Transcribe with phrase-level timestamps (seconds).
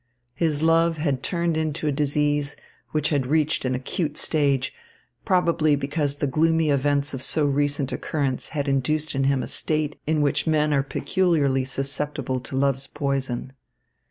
[0.33, 2.55] His love had turned into a disease,
[2.89, 4.73] which had reached an acute stage,
[5.25, 9.99] probably because the gloomy events of so recent occurrence had induced in him a state
[10.07, 13.53] in which men are peculiarly susceptible to love's poison.